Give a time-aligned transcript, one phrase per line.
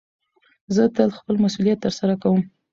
[0.75, 2.39] زه تل خپل مسئولیت ترسره کوم.